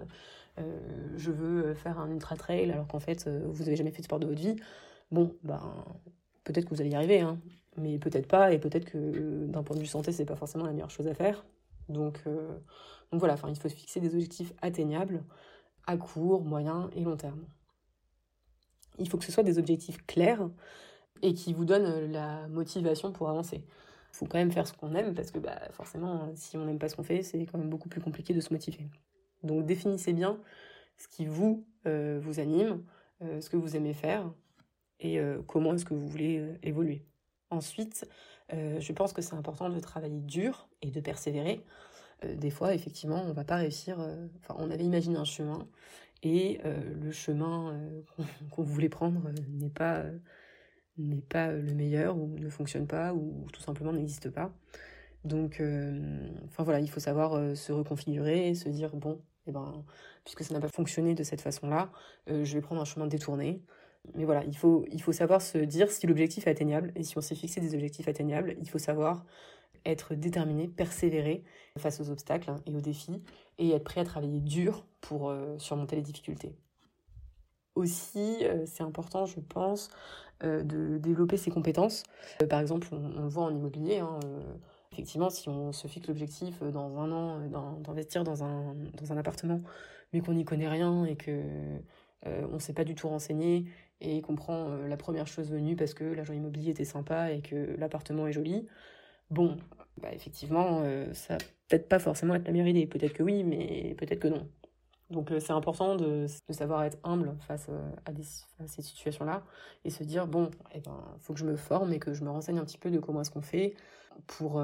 je 1.16 1.32
veux 1.32 1.74
faire 1.74 2.00
un 2.00 2.12
ultra 2.12 2.36
trail, 2.36 2.72
alors 2.72 2.88
qu'en 2.88 3.00
fait, 3.00 3.28
vous 3.28 3.64
n'avez 3.64 3.76
jamais 3.76 3.90
fait 3.90 4.02
de 4.02 4.06
sport 4.06 4.20
de 4.20 4.28
votre 4.28 4.40
vie, 4.40 4.56
bon, 5.12 5.36
ben, 5.44 5.60
peut-être 6.44 6.66
que 6.66 6.76
vous 6.76 6.82
allez 6.82 6.92
y 6.92 6.96
arriver, 6.96 7.22
hein, 7.22 7.40
mais 7.78 7.98
peut-être 7.98 8.28
pas, 8.28 8.54
et 8.54 8.60
peut-être 8.60 8.86
que 8.86 9.46
d'un 9.48 9.64
point 9.64 9.76
de 9.76 9.82
vue 9.82 9.88
santé, 9.88 10.12
c'est 10.12 10.26
pas 10.26 10.36
forcément 10.36 10.66
la 10.66 10.74
meilleure 10.74 10.92
chose 10.92 11.08
à 11.08 11.16
faire. 11.16 11.44
Donc, 11.90 12.22
euh, 12.28 12.58
donc 13.12 13.20
voilà, 13.20 13.36
il 13.48 13.56
faut 13.56 13.70
se 13.70 13.76
fixer 13.76 14.00
des 14.00 14.14
objectifs 14.14 14.54
atteignables 14.62 15.24
à 15.86 15.98
court, 15.98 16.44
moyen 16.44 16.90
et 16.96 17.02
long 17.02 17.18
terme. 17.18 17.46
Il 19.00 19.10
faut 19.10 19.18
que 19.18 19.26
ce 19.26 19.32
soit 19.32 19.44
des 19.44 19.58
objectifs 19.58 20.06
clairs 20.06 20.50
et 21.22 21.34
qui 21.34 21.54
vous 21.54 21.66
donnent 21.66 22.12
la 22.12 22.48
motivation 22.48 23.12
pour 23.12 23.30
avancer. 23.30 23.66
Il 24.12 24.16
faut 24.16 24.26
quand 24.26 24.38
même 24.38 24.52
faire 24.52 24.68
ce 24.68 24.74
qu'on 24.74 24.94
aime 24.94 25.14
parce 25.16 25.32
que 25.32 25.40
bah, 25.40 25.60
forcément, 25.72 26.32
si 26.36 26.58
on 26.58 26.66
n'aime 26.66 26.80
pas 26.80 26.90
ce 26.90 26.96
qu'on 26.96 27.04
fait, 27.04 27.24
c'est 27.24 27.46
quand 27.46 27.58
même 27.58 27.70
beaucoup 27.70 27.90
plus 27.90 28.02
compliqué 28.02 28.34
de 28.34 28.42
se 28.42 28.54
motiver. 28.54 28.88
Donc 29.42 29.66
définissez 29.66 30.14
bien 30.14 30.40
ce 30.98 31.08
qui 31.08 31.26
vous, 31.26 31.66
euh, 31.88 32.22
anime, 32.38 32.84
euh, 33.24 33.42
ce 33.42 33.50
que 33.50 33.58
vous 33.58 33.76
aimez 33.76 33.94
faire 33.94 34.32
et 35.00 35.20
comment 35.48 35.74
est-ce 35.74 35.84
que 35.84 35.94
vous 35.94 36.08
voulez 36.08 36.56
évoluer. 36.64 37.06
Ensuite, 37.50 38.08
euh, 38.52 38.80
je 38.80 38.94
pense 38.94 39.14
que 39.14 39.22
c'est 39.22 39.36
important 39.36 39.70
de 39.70 39.80
travailler 39.80 40.20
dur 40.22 40.68
et 40.82 40.92
de 40.92 41.00
persévérer. 41.00 41.64
Euh, 42.24 42.36
des 42.36 42.50
fois, 42.50 42.74
effectivement, 42.74 43.24
on 43.26 43.34
va 43.34 43.44
pas 43.44 43.56
réussir. 43.56 44.00
Euh, 44.00 44.28
enfin, 44.40 44.56
on 44.60 44.70
avait 44.72 44.84
imaginé 44.84 45.18
un 45.18 45.26
chemin 45.26 45.68
et 46.24 46.62
le 46.64 47.12
chemin 47.12 47.78
qu'on 48.52 48.64
voulait 48.64 48.90
prendre 48.90 49.30
n'est 49.50 49.70
pas 49.70 50.06
n'est 50.98 51.22
pas 51.22 51.52
le 51.52 51.74
meilleur 51.74 52.18
ou 52.18 52.38
ne 52.40 52.50
fonctionne 52.50 52.88
pas 52.88 53.14
ou 53.14 53.48
tout 53.52 53.62
simplement 53.62 53.92
n'existe 53.92 54.30
pas. 54.30 54.54
Donc, 55.26 55.62
enfin 56.46 56.64
voilà, 56.64 56.80
il 56.80 56.90
faut 56.90 57.02
savoir 57.02 57.58
se 57.58 57.74
reconfigurer 57.74 58.56
se 58.56 58.70
dire 58.70 58.96
bon, 58.96 59.22
eh 59.48 59.52
ben, 59.52 59.84
puisque 60.24 60.46
ça 60.46 60.54
n'a 60.54 60.62
pas 60.62 60.70
fonctionné 60.70 61.14
de 61.14 61.24
cette 61.24 61.42
façon-là, 61.42 61.92
je 62.28 62.54
vais 62.54 62.62
prendre 62.62 62.80
un 62.80 62.86
chemin 62.86 63.08
détourné. 63.08 63.62
Mais 64.16 64.26
voilà, 64.26 64.44
il 64.44 64.56
faut, 64.56 64.86
il 64.92 65.02
faut 65.02 65.14
savoir 65.14 65.42
se 65.42 65.58
dire 65.58 65.90
si 65.90 66.08
l'objectif 66.08 66.48
est 66.48 66.52
atteignable. 66.52 66.92
Et 66.96 67.04
si 67.04 67.18
on 67.18 67.22
s'est 67.22 67.36
fixé 67.36 67.62
des 67.62 67.74
objectifs 67.74 68.08
atteignables, 68.08 68.56
il 68.60 68.70
faut 68.70 68.80
savoir 68.80 69.26
être 69.86 70.16
déterminé, 70.16 70.68
persévérer 70.68 71.44
face 71.78 72.00
aux 72.00 72.10
obstacles 72.10 72.52
hein, 72.52 72.56
et 72.66 72.76
aux 72.76 72.82
défis, 72.82 73.22
et 73.58 73.72
être 73.72 73.84
prêt 73.84 74.02
à 74.02 74.06
travailler 74.06 74.40
dur 74.40 74.86
pour 75.02 75.30
euh, 75.30 75.58
surmonter 75.58 75.96
les 75.96 76.02
difficultés. 76.02 76.56
Aussi, 77.76 78.38
euh, 78.44 78.66
c'est 78.66 78.84
important, 78.84 79.26
je 79.26 79.40
pense, 79.40 79.90
euh, 80.44 80.64
de 80.64 80.98
développer 81.00 81.38
ses 81.38 81.52
compétences. 81.52 82.04
par 82.50 82.60
exemple, 82.60 82.88
on, 82.92 83.22
le 83.22 83.28
voit 83.28 83.44
en 83.44 83.56
immobilier. 83.56 84.00
Hein, 84.00 84.20
effectivement, 84.92 85.30
si 85.30 85.50
on 85.50 85.72
se 85.72 85.88
fixe 85.88 86.08
l'objectif 86.08 86.62
dans 86.62 86.98
un 87.00 87.12
an 87.12 87.80
d'investir 87.80 88.24
dans 88.24 88.44
un, 88.44 88.76
dans 88.94 89.12
un 89.12 89.18
appartement, 89.18 89.60
mais 90.12 90.22
qu'on 90.22 90.34
n'y 90.34 90.46
connaît 90.46 90.70
rien 90.70 91.06
et 91.06 91.16
que 91.16 91.42
on 92.26 92.54
ne 92.54 92.60
s'est 92.60 92.74
pas 92.74 92.84
du 92.84 92.96
tout 92.96 93.10
renseigné 93.10 93.66
et 94.04 94.22
qu'on 94.22 94.36
prend 94.36 94.70
euh, 94.70 94.88
la 94.88 94.98
première 94.98 95.28
chose 95.28 95.50
venue 95.50 95.76
parce 95.76 95.94
que 95.94 96.04
l'agent 96.04 96.34
immobilier 96.34 96.72
était 96.72 96.86
sympa 96.86 97.32
et 97.32 97.42
que 97.42 97.76
l'appartement 97.78 98.28
est 98.28 98.34
joli, 98.34 98.68
bon, 99.32 99.58
bah 100.02 100.10
effectivement, 100.14 100.82
euh, 100.84 101.12
ça 101.14 101.38
peut-être 101.68 101.88
pas 101.88 102.00
forcément 102.00 102.36
être 102.36 102.46
la 102.46 102.52
meilleure 102.52 102.68
idée. 102.68 102.86
Peut-être 102.86 103.14
que 103.14 103.24
oui, 103.24 103.44
mais 103.44 103.96
peut-être 103.98 104.20
que 104.20 104.28
non. 104.28 104.48
Donc 105.10 105.32
euh, 105.32 105.40
c'est 105.40 105.54
important 105.54 105.96
de, 105.96 106.28
savoir 106.50 106.84
être 106.84 106.98
humble 107.04 107.36
face 107.48 107.70
à, 108.06 108.12
ces 108.68 108.82
situations-là 108.82 109.44
et 109.86 109.90
se 109.90 110.04
dire 110.04 110.28
bon, 110.28 110.52
eh 110.74 110.82
ben, 110.82 110.98
faut 111.20 111.34
que 111.34 111.40
je 111.40 111.46
me 111.46 111.56
forme 111.56 111.94
et 111.94 112.00
que 112.00 112.14
je 112.14 112.24
me 112.24 112.30
renseigne 112.30 112.60
un 112.60 112.66
petit 112.66 112.78
peu 112.78 112.92
de 112.92 113.00
comment 113.00 113.22
est-ce 113.22 113.32
qu'on 113.32 113.42
fait 113.42 113.76
pour, 114.28 114.62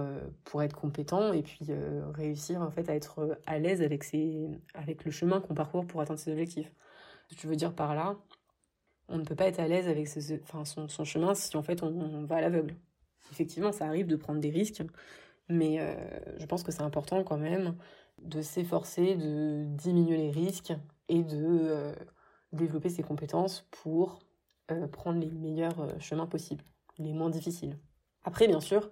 être 0.61 0.75
compétent 0.75 1.33
et 1.33 1.41
puis 1.41 1.67
réussir 2.13 2.61
en 2.61 2.69
fait 2.69 2.87
à 2.87 2.95
être 2.95 3.39
à 3.47 3.57
l'aise 3.57 3.81
avec 3.81 5.05
le 5.05 5.11
chemin 5.11 5.41
qu'on 5.41 5.55
parcourt 5.55 5.87
pour 5.87 6.01
atteindre 6.01 6.19
ses 6.19 6.31
objectifs. 6.31 6.71
Je 7.37 7.47
veux 7.47 7.55
dire 7.55 7.73
par 7.73 7.95
là, 7.95 8.17
on 9.07 9.17
ne 9.17 9.23
peut 9.23 9.35
pas 9.35 9.45
être 9.45 9.59
à 9.59 9.67
l'aise 9.67 9.87
avec 9.87 10.07
son, 10.07 11.05
chemin 11.05 11.33
si 11.33 11.55
en 11.57 11.63
fait 11.63 11.83
on, 11.83 12.23
va 12.25 12.37
à 12.37 12.41
l'aveugle. 12.41 12.75
Effectivement, 13.31 13.71
ça 13.71 13.85
arrive 13.85 14.07
de 14.07 14.15
prendre 14.15 14.39
des 14.39 14.49
risques, 14.49 14.83
mais 15.49 15.79
euh, 15.79 15.95
je 16.37 16.45
pense 16.45 16.63
que 16.63 16.71
c'est 16.71 16.81
important 16.81 17.23
quand 17.23 17.37
même 17.37 17.75
de 18.21 18.41
s'efforcer 18.41 19.15
de 19.15 19.65
diminuer 19.65 20.17
les 20.17 20.31
risques 20.31 20.73
et 21.07 21.23
de 21.23 21.37
euh, 21.41 21.93
développer 22.51 22.89
ses 22.89 23.03
compétences 23.03 23.67
pour 23.71 24.19
euh, 24.71 24.87
prendre 24.87 25.19
les 25.19 25.31
meilleurs 25.31 25.99
chemins 25.99 26.27
possibles, 26.27 26.63
les 26.97 27.13
moins 27.13 27.29
difficiles. 27.29 27.77
Après, 28.23 28.47
bien 28.47 28.59
sûr, 28.59 28.89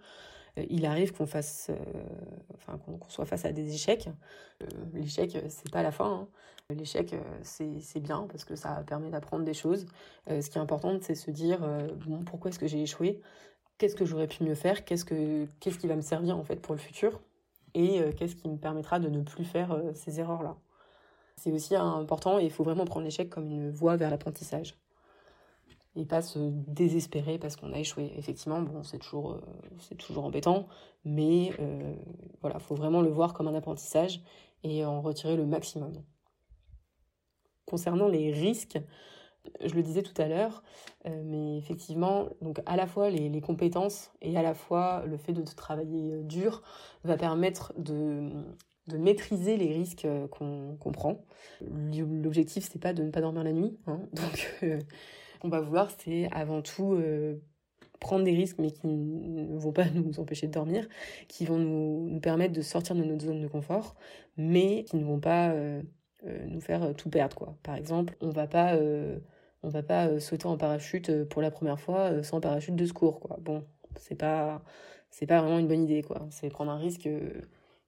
il 0.69 0.85
arrive 0.85 1.13
qu'on 1.13 1.27
fasse, 1.27 1.71
enfin 2.55 2.77
qu'on 2.77 2.99
soit 3.09 3.25
face 3.25 3.45
à 3.45 3.51
des 3.51 3.73
échecs. 3.73 4.09
L'échec, 4.93 5.37
c'est 5.49 5.71
pas 5.71 5.83
la 5.83 5.91
fin. 5.91 6.27
Hein. 6.69 6.75
L'échec, 6.75 7.15
c'est 7.43 7.99
bien 7.99 8.27
parce 8.29 8.43
que 8.43 8.55
ça 8.55 8.83
permet 8.85 9.09
d'apprendre 9.09 9.45
des 9.45 9.53
choses. 9.53 9.85
ce 10.27 10.49
qui 10.49 10.57
est 10.57 10.61
important, 10.61 10.97
c'est 11.01 11.15
se 11.15 11.31
dire 11.31 11.59
pourquoi 12.25 12.49
est-ce 12.49 12.59
que 12.59 12.67
j'ai 12.67 12.81
échoué? 12.81 13.21
Qu'est-ce 13.77 13.95
que 13.95 14.05
j'aurais 14.05 14.27
pu 14.27 14.43
mieux 14.43 14.55
faire? 14.55 14.83
Qu'est-ce 14.83 15.05
que 15.05 15.47
qu'est-ce 15.59 15.77
qui 15.77 15.87
va 15.87 15.95
me 15.95 16.01
servir 16.01 16.37
en 16.37 16.43
fait 16.43 16.57
pour 16.57 16.73
le 16.73 16.79
futur? 16.79 17.21
Et 17.73 18.01
qu'est-ce 18.17 18.35
qui 18.35 18.49
me 18.49 18.57
permettra 18.57 18.99
de 18.99 19.09
ne 19.09 19.21
plus 19.21 19.45
faire 19.45 19.81
ces 19.93 20.19
erreurs-là? 20.19 20.57
C'est 21.37 21.51
aussi 21.51 21.75
important 21.75 22.39
et 22.39 22.45
il 22.45 22.51
faut 22.51 22.63
vraiment 22.63 22.85
prendre 22.85 23.05
l'échec 23.05 23.29
comme 23.29 23.47
une 23.47 23.69
voie 23.69 23.95
vers 23.95 24.09
l'apprentissage 24.09 24.75
et 25.97 26.05
pas 26.05 26.21
se 26.21 26.39
désespérer 26.67 27.39
parce 27.39 27.55
qu'on 27.55 27.73
a 27.73 27.79
échoué. 27.79 28.13
Effectivement, 28.17 28.61
bon, 28.61 28.83
c'est 28.83 28.99
toujours, 28.99 29.33
euh, 29.33 29.41
c'est 29.79 29.95
toujours 29.95 30.25
embêtant, 30.25 30.67
mais 31.03 31.51
euh, 31.59 31.95
voilà, 32.41 32.59
faut 32.59 32.75
vraiment 32.75 33.01
le 33.01 33.09
voir 33.09 33.33
comme 33.33 33.47
un 33.47 33.55
apprentissage 33.55 34.21
et 34.63 34.85
en 34.85 35.01
retirer 35.01 35.35
le 35.35 35.45
maximum. 35.45 35.93
Concernant 37.65 38.07
les 38.07 38.31
risques, 38.31 38.79
je 39.63 39.73
le 39.73 39.81
disais 39.81 40.03
tout 40.03 40.19
à 40.21 40.27
l'heure, 40.27 40.61
euh, 41.07 41.23
mais 41.25 41.57
effectivement, 41.57 42.29
donc 42.41 42.61
à 42.67 42.75
la 42.75 42.85
fois 42.85 43.09
les, 43.09 43.41
compétences 43.41 44.11
et 44.21 44.37
à 44.37 44.43
la 44.43 44.53
fois 44.53 45.03
le 45.05 45.17
fait 45.17 45.33
de 45.33 45.41
travailler 45.41 46.21
dur 46.23 46.61
va 47.05 47.17
permettre 47.17 47.73
de, 47.77 48.29
de 48.87 48.97
maîtriser 48.97 49.57
les 49.57 49.73
risques 49.73 50.07
qu'on 50.29 50.91
prend. 50.93 51.25
L'objectif, 51.61 52.69
c'est 52.71 52.79
pas 52.79 52.93
de 52.93 53.01
ne 53.03 53.09
pas 53.09 53.21
dormir 53.21 53.43
la 53.43 53.53
nuit, 53.53 53.79
hein, 53.87 54.01
donc 54.13 54.59
qu'on 55.39 55.49
va 55.49 55.61
vouloir, 55.61 55.89
c'est 55.97 56.29
avant 56.31 56.61
tout 56.61 56.93
euh, 56.93 57.35
prendre 57.99 58.23
des 58.23 58.33
risques, 58.33 58.57
mais 58.59 58.71
qui 58.71 58.87
ne 58.87 59.57
vont 59.57 59.71
pas 59.71 59.85
nous 59.95 60.19
empêcher 60.19 60.47
de 60.47 60.53
dormir, 60.53 60.87
qui 61.27 61.45
vont 61.45 61.57
nous, 61.57 62.19
permettre 62.19 62.53
de 62.53 62.61
sortir 62.61 62.95
de 62.95 63.03
notre 63.03 63.25
zone 63.25 63.41
de 63.41 63.47
confort, 63.47 63.95
mais 64.37 64.83
qui 64.83 64.97
ne 64.97 65.05
vont 65.05 65.19
pas 65.19 65.49
euh, 65.51 65.81
euh, 66.25 66.45
nous 66.47 66.61
faire 66.61 66.93
tout 66.95 67.09
perdre. 67.09 67.35
Quoi. 67.35 67.57
Par 67.63 67.75
exemple, 67.75 68.15
on 68.21 68.29
va 68.29 68.47
pas, 68.47 68.77
on 69.63 69.69
va 69.69 69.83
pas 69.83 70.19
sauter 70.19 70.47
en 70.47 70.57
parachute 70.57 71.23
pour 71.25 71.41
la 71.41 71.51
première 71.51 71.79
fois 71.79 72.23
sans 72.23 72.39
parachute 72.41 72.75
de 72.75 72.85
secours. 72.85 73.19
Quoi. 73.19 73.37
Bon, 73.41 73.63
c'est 73.95 74.15
pas, 74.15 74.63
c'est 75.09 75.27
pas 75.27 75.41
vraiment 75.41 75.59
une 75.59 75.67
bonne 75.67 75.83
idée. 75.83 76.03
Quoi. 76.03 76.27
C'est 76.31 76.49
prendre 76.49 76.71
un 76.71 76.77
risque 76.77 77.09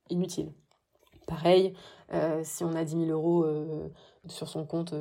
inutile. 0.09 0.51
Pareil, 1.29 1.73
si 2.43 2.63
on 2.63 2.73
a 2.73 2.83
10 2.83 3.05
000 3.05 3.11
euros 3.11 3.45
sur 4.27 4.47
son 4.47 4.65
compte 4.65 4.93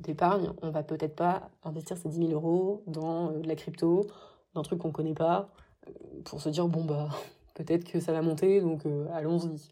d'épargne, 0.00 0.50
on 0.62 0.70
va 0.70 0.82
peut-être 0.82 1.16
pas 1.16 1.50
investir 1.64 1.96
ces 1.96 2.08
10 2.08 2.28
000 2.28 2.30
euros 2.32 2.82
dans 2.86 3.30
euh, 3.30 3.38
de 3.40 3.48
la 3.48 3.56
crypto, 3.56 4.06
dans 4.54 4.60
un 4.60 4.64
truc 4.64 4.80
qu'on 4.80 4.92
connaît 4.92 5.14
pas, 5.14 5.48
euh, 5.88 5.92
pour 6.24 6.40
se 6.40 6.48
dire 6.48 6.68
bon 6.68 6.84
bah 6.84 7.08
peut-être 7.54 7.84
que 7.84 8.00
ça 8.00 8.12
va 8.12 8.22
monter 8.22 8.60
donc 8.60 8.86
euh, 8.86 9.06
allons-y. 9.12 9.68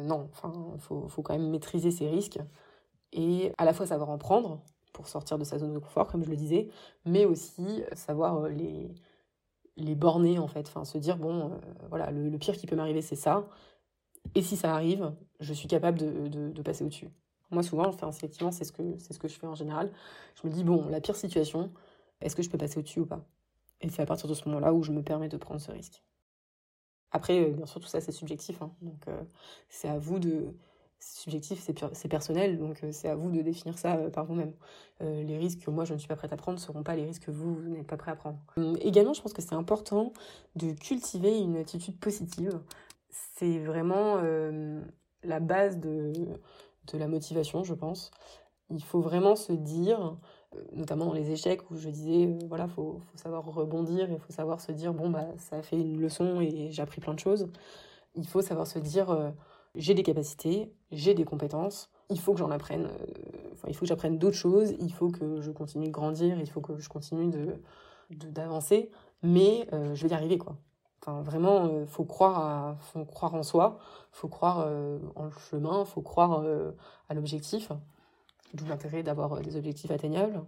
Non, 0.00 0.28
enfin 0.32 0.52
faut, 0.78 1.22
quand 1.22 1.32
même 1.32 1.50
maîtriser 1.50 1.90
ses 1.90 2.08
risques 2.08 2.38
et 3.12 3.52
à 3.58 3.64
la 3.64 3.72
fois 3.72 3.84
savoir 3.84 4.10
en 4.10 4.18
prendre 4.18 4.60
pour 4.92 5.08
sortir 5.08 5.38
de 5.38 5.44
sa 5.44 5.58
zone 5.58 5.74
de 5.74 5.78
confort 5.80 6.06
comme 6.06 6.24
je 6.24 6.30
le 6.30 6.36
disais, 6.36 6.68
mais 7.04 7.24
aussi 7.24 7.82
savoir 7.94 8.48
les 8.48 8.94
les 9.76 9.94
borner 9.96 10.38
en 10.38 10.46
fait, 10.46 10.68
enfin 10.68 10.84
se 10.84 10.98
dire 10.98 11.16
bon 11.16 11.50
voilà 11.88 12.10
le, 12.12 12.36
pire 12.38 12.56
qui 12.56 12.66
peut 12.66 12.76
m'arriver 12.76 13.02
c'est 13.02 13.16
ça 13.16 13.48
et 14.34 14.42
si 14.42 14.56
ça 14.56 14.74
arrive 14.74 15.12
je 15.40 15.54
suis 15.54 15.68
capable 15.68 15.98
de 15.98 16.62
passer 16.62 16.84
au-dessus. 16.84 17.10
Moi, 17.50 17.62
souvent, 17.62 17.86
enfin, 17.86 18.10
effectivement, 18.10 18.52
c'est 18.52 18.64
ce, 18.64 18.72
que, 18.72 18.98
ce 18.98 19.18
que 19.18 19.28
je 19.28 19.34
fais 19.34 19.46
en 19.46 19.54
général. 19.54 19.90
Je 20.40 20.46
me 20.46 20.52
dis, 20.52 20.64
bon, 20.64 20.86
la 20.88 21.00
pire 21.00 21.16
situation, 21.16 21.72
est-ce 22.20 22.36
que 22.36 22.42
je 22.42 22.50
peux 22.50 22.58
passer 22.58 22.78
au-dessus 22.78 23.00
ou 23.00 23.06
pas? 23.06 23.24
Et 23.80 23.88
c'est 23.88 24.02
à 24.02 24.06
partir 24.06 24.28
de 24.28 24.34
ce 24.34 24.46
moment-là 24.48 24.74
où 24.74 24.82
je 24.82 24.92
me 24.92 25.02
permets 25.02 25.28
de 25.28 25.36
prendre 25.36 25.60
ce 25.60 25.70
risque. 25.70 26.02
Après, 27.10 27.40
euh, 27.40 27.50
bien 27.52 27.64
sûr, 27.64 27.80
tout 27.80 27.86
ça, 27.86 28.00
c'est 28.00 28.12
subjectif. 28.12 28.60
Hein. 28.60 28.70
donc, 28.82 29.08
euh, 29.08 29.22
c'est 29.68 29.88
à 29.88 29.98
vous 29.98 30.18
de. 30.18 30.54
Subjectif, 31.00 31.60
c'est, 31.60 32.08
personnel, 32.08 32.58
donc 32.58 32.82
euh, 32.82 32.90
c'est 32.90 33.08
à 33.08 33.14
vous 33.14 33.30
de 33.30 33.40
définir 33.40 33.78
ça 33.78 33.96
par 34.10 34.24
vous-même. 34.24 34.52
les 35.00 35.38
risques 35.38 35.60
que 35.60 35.70
moi, 35.70 35.84
je 35.84 35.94
ne 35.94 35.98
suis 35.98 36.08
pas 36.08 36.16
prête 36.16 36.32
à 36.32 36.36
prendre 36.36 36.58
ne 36.58 36.60
seront 36.60 36.82
pas 36.82 36.96
les 36.96 37.04
risques 37.04 37.26
que 37.26 37.30
vous, 37.30 37.54
vous 37.54 37.68
n'êtes 37.68 37.86
pas 37.86 37.96
prêt 37.96 38.10
à 38.10 38.16
prendre. 38.16 38.40
Hum, 38.56 38.76
également, 38.80 39.12
je 39.12 39.22
pense 39.22 39.32
que 39.32 39.40
c'est 39.40 39.54
important 39.54 40.12
de 40.56 40.72
cultiver 40.72 41.38
une 41.38 41.56
attitude 41.56 41.96
positive. 42.00 42.60
C'est 43.10 43.58
vraiment 43.58 44.20
la 45.22 45.40
base 45.40 45.78
de 45.78 46.12
de 46.92 46.98
la 46.98 47.08
motivation, 47.08 47.64
je 47.64 47.74
pense. 47.74 48.10
Il 48.70 48.82
faut 48.84 49.00
vraiment 49.00 49.36
se 49.36 49.52
dire, 49.52 50.16
euh, 50.54 50.62
notamment 50.72 51.06
dans 51.06 51.12
les 51.14 51.30
échecs 51.30 51.70
où 51.70 51.76
je 51.76 51.88
disais, 51.88 52.26
euh, 52.26 52.38
voilà, 52.48 52.68
faut, 52.68 53.00
faut 53.10 53.16
savoir 53.16 53.44
rebondir, 53.44 54.10
il 54.10 54.18
faut 54.18 54.32
savoir 54.32 54.60
se 54.60 54.72
dire, 54.72 54.92
bon, 54.92 55.10
bah, 55.10 55.26
ça 55.38 55.56
a 55.56 55.62
fait 55.62 55.76
une 55.76 56.00
leçon 56.00 56.40
et 56.40 56.70
j'ai 56.70 56.82
appris 56.82 57.00
plein 57.00 57.14
de 57.14 57.18
choses. 57.18 57.48
Il 58.14 58.26
faut 58.26 58.42
savoir 58.42 58.66
se 58.66 58.78
dire, 58.78 59.10
euh, 59.10 59.30
j'ai 59.74 59.94
des 59.94 60.02
capacités, 60.02 60.72
j'ai 60.90 61.14
des 61.14 61.24
compétences, 61.24 61.90
il 62.10 62.20
faut 62.20 62.32
que 62.32 62.38
j'en 62.40 62.50
apprenne, 62.50 62.88
enfin, 63.52 63.68
il 63.68 63.74
faut 63.74 63.80
que 63.80 63.86
j'apprenne 63.86 64.18
d'autres 64.18 64.36
choses, 64.36 64.74
il 64.80 64.92
faut 64.92 65.10
que 65.10 65.40
je 65.40 65.50
continue 65.50 65.86
de 65.86 65.92
grandir, 65.92 66.38
il 66.40 66.50
faut 66.50 66.60
que 66.60 66.78
je 66.78 66.88
continue 66.88 67.28
de 67.30 67.60
d'avancer, 68.10 68.90
mais 69.22 69.68
je 69.70 70.02
vais 70.02 70.08
y 70.08 70.14
arriver, 70.14 70.38
quoi. 70.38 70.56
Enfin, 71.08 71.22
vraiment, 71.22 71.68
il 71.68 71.74
euh, 71.74 71.86
faut 71.86 72.04
croire, 72.04 72.76
faut 72.80 73.04
croire 73.04 73.34
en 73.34 73.42
soi, 73.42 73.78
faut 74.12 74.28
croire 74.28 74.64
euh, 74.66 74.98
en 75.14 75.24
le 75.24 75.30
chemin, 75.50 75.84
faut 75.84 76.02
croire 76.02 76.42
euh, 76.44 76.72
à 77.08 77.14
l'objectif. 77.14 77.72
D'où 78.54 78.66
l'intérêt 78.66 79.02
d'avoir 79.02 79.40
des 79.40 79.56
objectifs 79.56 79.90
atteignables. 79.90 80.42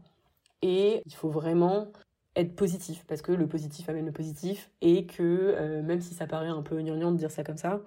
Et 0.63 1.03
il 1.07 1.15
faut 1.15 1.31
vraiment 1.31 1.89
être 2.37 2.55
positif, 2.55 3.05
parce 3.07 3.23
que 3.23 3.33
le 3.33 3.47
positif 3.47 3.89
amène 3.89 4.07
le 4.07 4.13
positif, 4.13 4.71
et 4.81 5.07
que 5.07 5.81
même 5.83 6.01
si 6.01 6.15
ça 6.15 6.27
paraît 6.27 6.49
un 6.49 6.63
peu 6.63 6.81
gnangnan 6.81 7.13
de 7.13 7.17
dire 7.17 7.31
ça 7.31 7.45
comme 7.45 7.57
ça, 7.57 7.81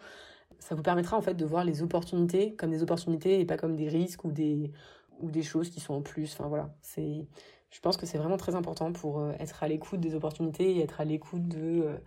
ça 0.60 0.75
vous 0.75 0.84
permettra 0.84 1.18
en 1.18 1.22
fait 1.22 1.34
de 1.34 1.46
voir 1.46 1.63
les 1.63 1.82
opportunités 1.82 2.56
comme 2.56 2.72
des 2.72 2.84
opportunités 2.84 3.39
et 3.39 3.46
pas 3.46 3.58
comme 3.58 3.75
des 3.75 3.88
risques 3.89 4.24
ou 4.24 4.32
des, 4.32 4.72
ou 5.20 5.32
des 5.32 5.44
choses 5.44 5.70
qui 5.70 5.80
sont 5.80 5.96
en 5.96 6.01
plus. 6.01 6.34
Enfin 6.34 6.48
voilà, 6.48 6.75
c'est, 6.82 7.25
je 7.72 7.80
pense 7.80 7.98
que 7.98 8.06
c'est 8.06 8.18
vraiment 8.18 8.38
très 8.38 8.56
important 8.56 8.92
pour 8.92 9.27
être 9.39 9.63
à 9.63 9.68
l'écoute 9.68 10.00
des 10.00 10.13
opportunités 10.13 10.75
et 10.75 10.82
être 10.84 11.01
à 11.01 11.06
l'écoute 11.06 11.48
de 11.48 11.98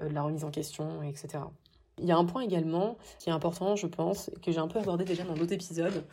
de 0.00 0.14
la 0.14 0.22
remise 0.22 0.44
en 0.44 0.50
question, 0.50 1.02
etc. 1.02 1.40
Il 1.98 2.06
y 2.06 2.12
a 2.12 2.16
un 2.16 2.24
point 2.24 2.42
également 2.42 2.96
qui 3.18 3.28
est 3.28 3.32
important, 3.32 3.76
je 3.76 3.86
pense, 3.86 4.30
que 4.42 4.52
j'ai 4.52 4.58
un 4.58 4.68
peu 4.68 4.78
abordé 4.78 5.04
déjà 5.04 5.24
dans 5.24 5.34
d'autres 5.34 5.52
épisodes, 5.52 6.04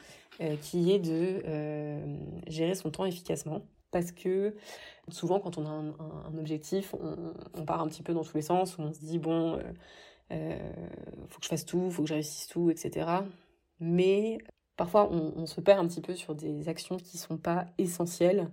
euh, 0.41 0.55
qui 0.57 0.91
est 0.91 0.99
de 0.99 1.41
euh, 1.45 2.17
gérer 2.47 2.75
son 2.75 2.89
temps 2.89 3.05
efficacement. 3.05 3.61
Parce 3.91 4.11
que 4.11 4.55
souvent, 5.09 5.39
quand 5.39 5.57
on 5.57 5.65
a 5.65 5.69
un, 5.69 6.37
objectif, 6.37 6.93
on, 7.53 7.63
part 7.65 7.81
un 7.81 7.87
petit 7.87 8.03
peu 8.03 8.13
dans 8.13 8.23
tous 8.23 8.35
les 8.35 8.41
sens, 8.41 8.77
où 8.77 8.81
on 8.81 8.91
se 8.91 8.99
dit, 8.99 9.19
bon, 9.19 9.59
euh, 10.31 10.73
faut 11.29 11.39
que 11.39 11.43
je 11.43 11.49
fasse 11.49 11.65
tout, 11.65 11.89
faut 11.91 12.01
que 12.01 12.09
je 12.09 12.15
réussisse 12.15 12.47
tout, 12.47 12.69
etc. 12.69 13.07
Mais 13.79 14.39
parfois, 14.75 15.09
on, 15.11 15.33
on, 15.37 15.45
se 15.45 15.61
perd 15.61 15.79
un 15.79 15.87
petit 15.87 16.01
peu 16.01 16.15
sur 16.15 16.35
des 16.35 16.67
actions 16.67 16.97
qui 16.97 17.17
sont 17.17 17.37
pas 17.37 17.67
essentielles 17.77 18.49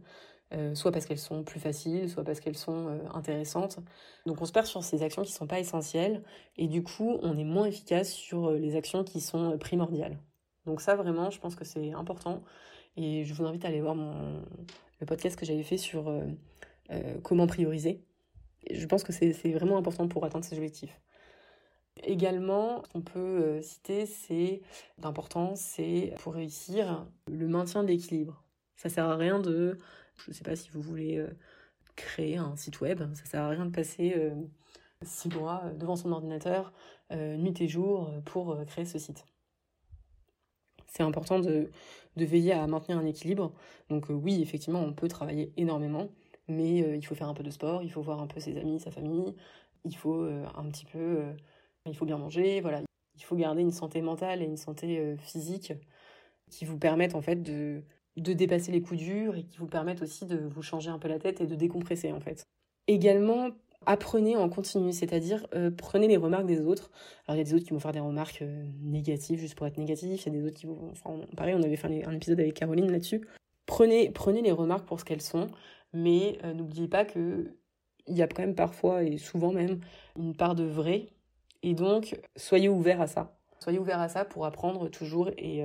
euh, 0.55 0.75
soit 0.75 0.93
parce 0.93 1.07
qu'elles 1.07 1.19
sont 1.19 1.45
plus 1.45 1.61
faciles, 1.61 2.11
soit 2.11 2.25
parce 2.25 2.41
qu'elles 2.41 2.59
sont 2.59 2.89
euh, 2.89 2.99
intéressantes. 3.15 3.79
Donc 4.27 4.43
on 4.43 4.45
se 4.45 4.53
perd 4.53 4.67
sur 4.67 4.85
ces 4.85 5.03
actions 5.03 5.23
qui 5.23 5.31
ne 5.31 5.37
sont 5.37 5.47
pas 5.47 5.59
essentielles, 5.59 6.23
et 6.57 6.67
du 6.67 6.83
coup 6.83 7.19
on 7.23 7.39
est 7.39 7.45
moins 7.45 7.65
efficace 7.65 8.13
sur 8.13 8.51
euh, 8.51 8.59
les 8.59 8.77
actions 8.77 9.03
qui 9.03 9.21
sont 9.21 9.57
primordiales. 9.59 10.19
Donc 10.67 10.81
ça 10.81 10.95
vraiment, 10.95 11.31
je 11.31 11.41
pense 11.41 11.55
que 11.55 11.65
c'est 11.65 11.93
important, 11.93 12.43
et 12.97 13.25
je 13.25 13.33
vous 13.33 13.45
invite 13.47 13.65
à 13.65 13.69
aller 13.69 13.81
voir 13.81 13.95
le 13.95 15.07
podcast 15.07 15.37
que 15.39 15.47
j'avais 15.47 15.63
fait 15.63 15.79
sur 15.79 16.13
comment 17.23 17.47
prioriser. 17.47 18.05
je 18.71 18.87
pense 18.87 19.03
que 19.03 19.13
c'est 19.13 19.53
vraiment 19.53 19.79
important 19.79 20.07
pour 20.07 20.25
atteindre 20.25 20.45
ces 20.45 20.57
objectifs. 20.57 21.01
Également, 22.05 22.83
ce 22.85 22.89
qu'on 22.91 23.01
peut 23.01 23.61
citer, 23.63 24.07
c'est 24.07 24.61
d'important, 24.99 25.57
c'est 25.57 26.15
pour 26.21 26.35
réussir 26.35 27.07
le 27.27 27.49
maintien 27.49 27.83
de 27.83 27.89
l'équilibre. 27.89 28.45
Ça 28.77 28.89
sert 28.89 29.07
à 29.07 29.17
rien 29.17 29.41
de 29.41 29.79
je 30.25 30.31
ne 30.31 30.35
sais 30.35 30.45
pas 30.45 30.57
si 30.57 30.71
vous 30.71 30.81
voulez 30.81 31.19
euh, 31.19 31.29
créer 31.97 32.37
un 32.37 32.57
site 32.57 32.81
web, 32.81 33.03
ça 33.15 33.25
sert 33.25 33.43
à 33.43 33.49
rien 33.49 33.67
de 33.67 33.71
passer 33.71 34.15
euh, 34.17 34.35
six 35.03 35.29
mois 35.31 35.63
euh, 35.65 35.75
devant 35.75 35.97
son 35.97 36.13
ordinateur, 36.13 36.73
nuit 37.11 37.61
et 37.61 37.69
jour, 37.69 38.11
pour 38.25 38.57
créer 38.65 38.87
ce 38.87 38.99
site. 38.99 39.27
C'est 40.87 41.03
important 41.03 41.41
de, 41.41 41.71
veiller 42.17 42.53
à 42.53 42.67
maintenir 42.67 42.97
un 42.97 43.05
équilibre. 43.05 43.53
Donc 43.91 44.07
oui, 44.09 44.41
effectivement, 44.41 44.81
on 44.81 44.95
peut 44.95 45.09
travailler 45.09 45.53
énormément, 45.59 46.09
mais 46.49 46.79
il 46.97 47.05
faut 47.05 47.15
faire 47.15 47.29
un 47.29 47.35
peu 47.35 47.43
de 47.43 47.51
sport, 47.51 47.83
il 47.83 47.93
faut 47.93 48.01
voir 48.01 48.23
un 48.23 48.27
peu 48.27 48.41
ses 48.41 48.57
amis, 48.57 48.81
sa 48.81 48.91
famille, 48.91 49.35
il 49.85 49.95
faut 49.95 50.23
un 50.25 50.71
petit 50.71 50.87
peu, 50.87 51.23
il 51.85 51.95
faut 51.95 52.07
bien 52.07 52.17
manger, 52.17 52.63
voilà. 52.63 52.81
Il 53.15 53.25
faut 53.25 53.37
garder 53.37 53.61
une 53.61 53.73
santé 53.73 54.01
mentale 54.01 54.41
et 54.41 54.47
une 54.47 54.57
santé 54.57 55.15
physique 55.19 55.75
qui 56.51 56.65
vous 56.65 56.79
permettent 56.79 57.15
en 57.15 57.21
fait 57.21 57.43
de, 57.43 57.85
de 58.17 58.33
dépasser 58.33 58.73
les 58.73 58.83
coups 58.83 59.01
durs 59.01 59.37
et 59.37 59.45
qui 59.45 59.59
vous 59.59 59.67
permettent 59.67 60.03
aussi 60.03 60.27
de 60.27 60.37
vous 60.37 60.63
changer 60.63 60.91
un 60.91 60.99
peu 60.99 61.09
la 61.09 61.19
tête 61.19 61.41
et 61.41 61.47
de 61.47 61.55
décompresser 61.55 62.13
en 62.13 62.21
fait. 62.21 62.45
Également, 62.89 63.49
apprenez 63.87 64.37
en 64.37 64.49
continu, 64.49 64.93
c'est-à-dire 64.93 65.47
euh, 65.55 65.71
prenez 65.71 66.09
les 66.09 66.17
remarques 66.17 66.47
des 66.47 66.61
autres. 66.61 66.91
Alors 67.27 67.37
il 67.37 67.39
y 67.39 67.41
a 67.41 67.45
des 67.45 67.55
autres 67.55 67.65
qui 67.65 67.73
vont 67.73 67.81
faire 67.81 67.93
des 67.93 68.01
remarques 68.01 68.43
euh, 68.43 68.65
négatives 68.81 69.39
juste 69.39 69.55
pour 69.55 69.67
être 69.67 69.79
négatifs, 69.79 70.27
il 70.27 70.33
y 70.33 70.37
a 70.37 70.41
des 70.41 70.47
autres 70.47 70.57
qui 70.57 70.67
vont... 70.67 70.91
Enfin, 70.91 71.21
pareil, 71.37 71.55
on 71.55 71.63
avait 71.63 71.77
fait 71.77 72.05
un 72.05 72.13
épisode 72.13 72.41
avec 72.41 72.55
Caroline 72.55 72.91
là-dessus. 72.91 73.27
Prenez, 73.67 74.11
prenez 74.11 74.43
les 74.43 74.53
remarques 74.53 74.87
pour 74.87 75.01
ce 75.01 75.05
qu'elles 75.05 75.23
sont, 75.23 75.49
mais 75.93 76.39
euh, 76.45 76.53
n'oubliez 76.53 76.89
pas 76.89 77.05
que 77.05 77.57
il 78.09 78.17
y 78.17 78.23
a 78.23 78.27
quand 78.27 78.43
même 78.43 78.57
parfois, 78.57 79.05
et 79.05 79.17
souvent 79.17 79.53
même, 79.53 79.79
une 80.19 80.35
part 80.35 80.57
de 80.57 80.65
vrai 80.65 81.07
Et 81.63 81.75
donc, 81.75 82.21
soyez 82.35 82.69
ouverts 82.69 83.01
à 83.01 83.07
ça. 83.07 83.39
Soyez 83.61 83.79
ouverts 83.79 84.01
à 84.01 84.09
ça 84.09 84.25
pour 84.25 84.45
apprendre 84.45 84.89
toujours 84.89 85.31
et 85.39 85.65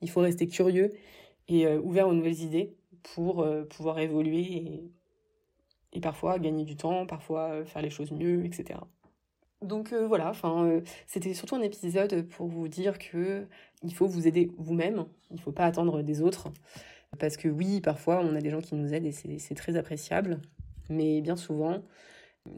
il 0.00 0.10
faut 0.10 0.20
rester 0.20 0.46
curieux 0.46 0.94
et 1.48 1.66
ouvert 1.76 2.08
aux 2.08 2.14
nouvelles 2.14 2.40
idées 2.40 2.76
pour 3.14 3.46
pouvoir 3.70 3.98
évoluer 3.98 4.90
et, 5.92 6.00
parfois 6.00 6.38
gagner 6.38 6.64
du 6.64 6.76
temps, 6.76 7.06
parfois 7.06 7.64
faire 7.64 7.82
les 7.82 7.90
choses 7.90 8.12
mieux, 8.12 8.44
etc. 8.44 8.78
Donc 9.62 9.92
voilà, 9.92 10.30
enfin 10.30 10.80
c'était 11.06 11.34
surtout 11.34 11.56
un 11.56 11.62
épisode 11.62 12.26
pour 12.28 12.46
vous 12.46 12.68
dire 12.68 12.98
que 12.98 13.46
il 13.82 13.94
faut 13.94 14.06
vous 14.06 14.28
aider 14.28 14.52
vous-même, 14.58 15.06
il 15.30 15.36
ne 15.36 15.40
faut 15.40 15.52
pas 15.52 15.66
attendre 15.66 16.02
des 16.02 16.22
autres 16.22 16.48
parce 17.18 17.36
que 17.36 17.48
oui, 17.48 17.80
parfois 17.80 18.20
on 18.20 18.36
a 18.36 18.40
des 18.40 18.50
gens 18.50 18.60
qui 18.60 18.74
nous 18.76 18.94
aident 18.94 19.06
et 19.06 19.38
c'est 19.38 19.54
très 19.54 19.76
appréciable, 19.76 20.40
mais 20.88 21.20
bien 21.20 21.36
souvent 21.36 21.82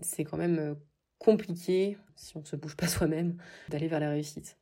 c'est 0.03 0.25
quand 0.25 0.37
même 0.37 0.77
compliqué, 1.19 1.97
si 2.17 2.37
on 2.37 2.41
ne 2.41 2.45
se 2.45 2.57
bouge 2.57 2.77
pas 2.77 2.89
soi-même, 2.89 3.37
d'aller 3.69 3.89
vers 3.89 4.01
la 4.01 4.11
réussite. 4.11 4.59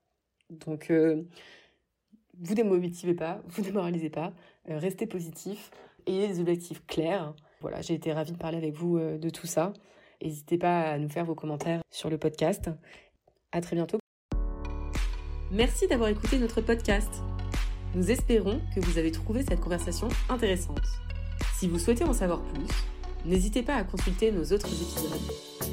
Donc, 0.50 0.90
euh, 0.90 1.22
vous 2.40 2.54
démotivez 2.54 3.14
pas, 3.14 3.42
vous 3.48 3.62
démoralisez 3.62 4.10
pas, 4.10 4.32
euh, 4.68 4.78
restez 4.78 5.06
positif, 5.06 5.70
ayez 6.06 6.28
des 6.28 6.40
objectifs 6.40 6.84
clairs. 6.86 7.34
Voilà, 7.60 7.80
j'ai 7.82 7.94
été 7.94 8.12
ravie 8.12 8.32
de 8.32 8.38
parler 8.38 8.56
avec 8.56 8.74
vous 8.74 8.96
euh, 8.96 9.18
de 9.18 9.30
tout 9.30 9.46
ça. 9.46 9.72
N'hésitez 10.22 10.58
pas 10.58 10.82
à 10.82 10.98
nous 10.98 11.08
faire 11.08 11.24
vos 11.24 11.34
commentaires 11.34 11.82
sur 11.90 12.10
le 12.10 12.18
podcast. 12.18 12.70
À 13.52 13.60
très 13.60 13.76
bientôt. 13.76 13.98
Merci 15.50 15.88
d'avoir 15.88 16.08
écouté 16.08 16.38
notre 16.38 16.60
podcast. 16.60 17.10
Nous 17.94 18.10
espérons 18.10 18.60
que 18.74 18.80
vous 18.80 18.98
avez 18.98 19.10
trouvé 19.10 19.42
cette 19.42 19.60
conversation 19.60 20.08
intéressante. 20.28 20.86
Si 21.58 21.66
vous 21.66 21.78
souhaitez 21.78 22.04
en 22.04 22.12
savoir 22.12 22.42
plus, 22.42 22.66
n'hésitez 23.24 23.62
pas 23.62 23.74
à 23.74 23.82
consulter 23.82 24.30
nos 24.30 24.44
autres 24.44 24.68
épisodes 24.68 25.20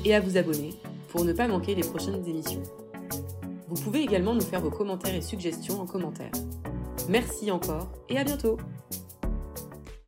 et 0.03 0.15
à 0.15 0.19
vous 0.19 0.38
abonner 0.38 0.71
pour 1.09 1.25
ne 1.25 1.33
pas 1.33 1.47
manquer 1.47 1.75
les 1.75 1.83
prochaines 1.83 2.25
émissions. 2.25 2.63
Vous 3.67 3.81
pouvez 3.81 4.01
également 4.01 4.33
nous 4.33 4.41
faire 4.41 4.62
vos 4.62 4.71
commentaires 4.71 5.13
et 5.13 5.21
suggestions 5.21 5.79
en 5.79 5.86
commentaire. 5.86 6.31
Merci 7.09 7.51
encore 7.51 7.87
et 8.09 8.17
à 8.17 8.23
bientôt 8.23 8.57